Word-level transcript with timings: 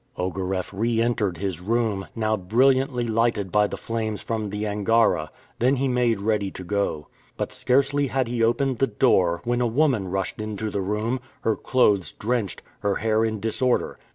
Ogareff 0.17 0.73
re 0.73 0.99
entered 0.99 1.37
his 1.37 1.61
room, 1.61 2.07
now 2.15 2.35
brilliantly 2.35 3.07
lighted 3.07 3.51
by 3.51 3.67
the 3.67 3.77
flames 3.77 4.19
from 4.19 4.49
the 4.49 4.65
Angara; 4.67 5.29
then 5.59 5.75
he 5.75 5.87
made 5.87 6.19
ready 6.19 6.49
to 6.49 6.63
go 6.63 6.97
out. 7.01 7.05
But 7.37 7.51
scarcely 7.51 8.07
had 8.07 8.27
he 8.27 8.43
opened 8.43 8.79
the 8.79 8.87
door, 8.87 9.41
when 9.43 9.61
a 9.61 9.67
woman 9.67 10.07
rushed 10.09 10.41
into 10.41 10.71
the 10.71 10.81
room, 10.81 11.19
her 11.41 11.55
clothes 11.55 12.13
drenched, 12.13 12.63
her 12.79 12.95
hair 12.95 13.23
in 13.23 13.39
disorder. 13.39 13.99